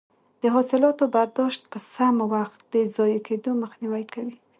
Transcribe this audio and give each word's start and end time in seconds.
د 0.41 0.43
حاصلاتو 0.55 1.03
برداشت 1.15 1.61
په 1.71 1.77
سم 1.93 2.15
وخت 2.33 2.59
د 2.73 2.75
ضایع 2.95 3.19
کیدو 3.27 3.51
مخنیوی 3.63 4.03
کوي. 4.13 4.35